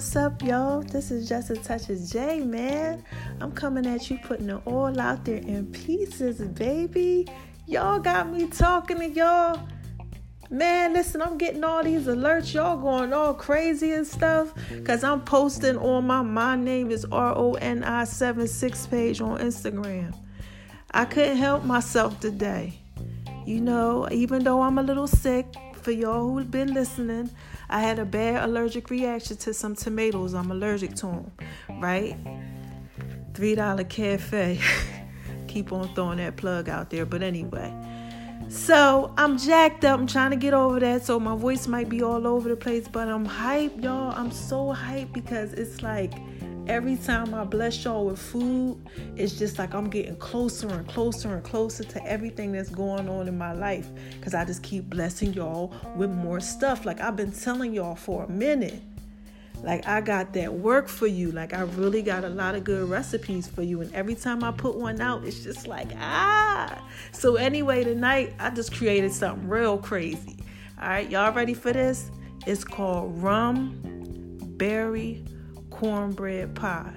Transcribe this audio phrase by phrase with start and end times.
[0.00, 0.80] what's up, y'all?
[0.80, 3.04] This is Just a Touch of J, man.
[3.38, 7.28] I'm coming at you, putting it all out there in pieces, baby.
[7.66, 9.60] Y'all got me talking to y'all.
[10.48, 12.54] Man, listen, I'm getting all these alerts.
[12.54, 14.54] Y'all going all crazy and stuff.
[14.84, 20.16] Cause I'm posting on my My Name is R-O-N-I 76 page on Instagram.
[20.92, 22.72] I couldn't help myself today.
[23.44, 27.30] You know, even though I'm a little sick, for y'all who've been listening,
[27.72, 30.34] I had a bad allergic reaction to some tomatoes.
[30.34, 31.32] I'm allergic to them,
[31.80, 32.16] right?
[33.32, 34.60] $3 cafe.
[35.46, 37.06] Keep on throwing that plug out there.
[37.06, 37.72] But anyway,
[38.48, 40.00] so I'm jacked up.
[40.00, 41.04] I'm trying to get over that.
[41.04, 44.12] So my voice might be all over the place, but I'm hyped, y'all.
[44.16, 46.12] I'm so hyped because it's like
[46.66, 48.78] every time I bless y'all with food,
[49.16, 53.28] it's just like I'm getting closer and closer and closer to everything that's going on
[53.28, 53.88] in my life.
[54.18, 56.84] Because I just keep blessing y'all with more stuff.
[56.84, 58.80] Like I've been telling y'all for a minute.
[59.62, 61.32] Like I got that work for you.
[61.32, 63.80] Like I really got a lot of good recipes for you.
[63.82, 66.82] And every time I put one out, it's just like, ah.
[67.12, 70.36] So anyway, tonight I just created something real crazy.
[70.80, 72.10] All right, y'all ready for this?
[72.46, 73.78] It's called rum
[74.56, 75.24] berry
[75.80, 76.92] cornbread pie.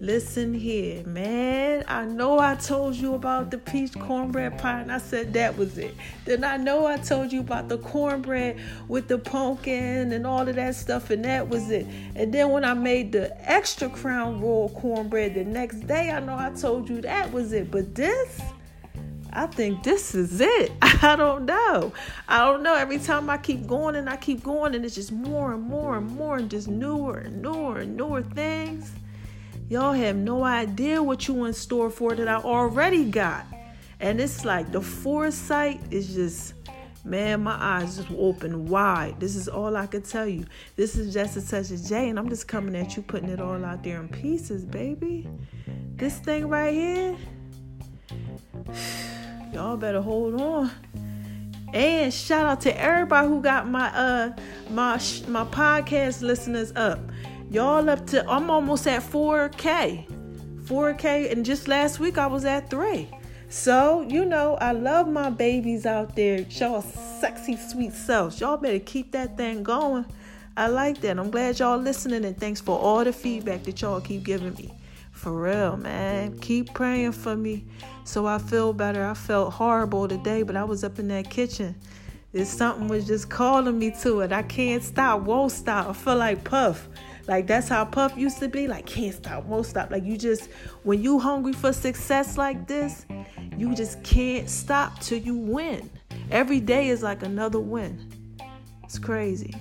[0.00, 1.84] Listen here, man.
[1.86, 5.78] I know I told you about the peach cornbread pie, and I said that was
[5.78, 5.94] it.
[6.24, 10.56] Then I know I told you about the cornbread with the pumpkin and all of
[10.56, 11.86] that stuff, and that was it.
[12.16, 16.36] And then when I made the extra crown royal cornbread the next day, I know
[16.36, 17.70] I told you that was it.
[17.70, 18.40] But this,
[19.38, 20.72] I think this is it.
[20.82, 21.92] I don't know.
[22.26, 22.74] I don't know.
[22.74, 25.96] Every time I keep going and I keep going, and it's just more and more
[25.96, 28.90] and more, and just newer and newer and newer things.
[29.68, 33.46] Y'all have no idea what you in store for that I already got.
[34.00, 36.54] And it's like the foresight is just,
[37.04, 39.20] man, my eyes just open wide.
[39.20, 40.46] This is all I could tell you.
[40.74, 43.40] This is just a touch of J, and I'm just coming at you, putting it
[43.40, 45.28] all out there in pieces, baby.
[45.94, 47.16] This thing right here
[49.52, 50.70] y'all better hold on.
[51.72, 54.32] And shout out to everybody who got my uh
[54.70, 56.98] my my podcast listeners up.
[57.50, 60.06] Y'all up to I'm almost at 4k.
[60.64, 63.08] 4k and just last week I was at 3.
[63.50, 66.40] So, you know, I love my babies out there.
[66.40, 68.40] Y'all sexy sweet selves.
[68.40, 70.04] Y'all better keep that thing going.
[70.56, 71.18] I like that.
[71.18, 74.74] I'm glad y'all listening and thanks for all the feedback that y'all keep giving me.
[75.18, 76.38] For real, man.
[76.38, 77.64] Keep praying for me
[78.04, 79.04] so I feel better.
[79.04, 81.74] I felt horrible today, but I was up in that kitchen.
[82.32, 84.30] It's something was just calling me to it.
[84.30, 85.88] I can't stop, won't stop.
[85.88, 86.86] I feel like Puff.
[87.26, 88.68] Like that's how Puff used to be.
[88.68, 89.90] Like can't stop, won't stop.
[89.90, 90.50] Like you just
[90.84, 93.04] when you hungry for success like this,
[93.56, 95.90] you just can't stop till you win.
[96.30, 98.08] Every day is like another win.
[98.84, 99.52] It's crazy.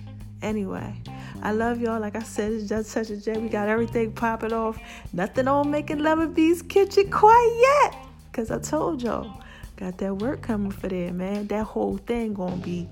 [0.43, 0.93] Anyway,
[1.41, 1.99] I love y'all.
[1.99, 3.37] Like I said, it's just such a a J.
[3.37, 4.79] We got everything popping off.
[5.13, 7.95] Nothing on making Love and Bees Kitchen quite yet.
[8.33, 9.41] Cause I told y'all,
[9.77, 11.47] got that work coming for there, man.
[11.47, 12.87] That whole thing gonna be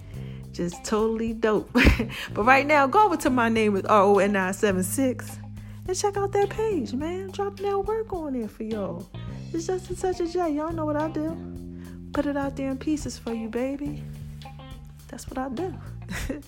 [0.51, 1.69] just totally dope.
[2.33, 5.39] but right now, go over to my name with R O N I 76
[5.87, 7.29] and check out that page, man.
[7.29, 9.07] Dropping that work on there for y'all.
[9.53, 10.55] It's just such a touch of J.
[10.55, 11.37] Y'all know what I do.
[12.13, 14.03] Put it out there in pieces for you, baby.
[15.07, 15.73] That's what I do.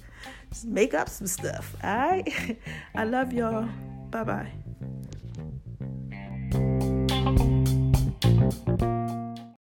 [0.66, 1.76] Make up some stuff.
[1.84, 2.58] All right.
[2.96, 3.68] I love y'all.
[4.10, 4.52] Bye bye.